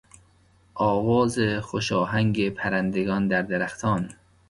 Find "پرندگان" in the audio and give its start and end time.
2.49-3.27